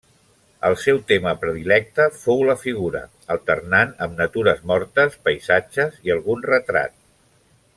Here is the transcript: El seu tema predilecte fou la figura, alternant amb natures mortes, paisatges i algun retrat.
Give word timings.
El 0.69 0.75
seu 0.83 1.01
tema 1.09 1.33
predilecte 1.43 2.07
fou 2.21 2.41
la 2.47 2.55
figura, 2.61 3.01
alternant 3.35 3.93
amb 4.07 4.17
natures 4.23 4.65
mortes, 4.73 5.19
paisatges 5.29 6.01
i 6.09 6.15
algun 6.17 6.45
retrat. 6.51 6.99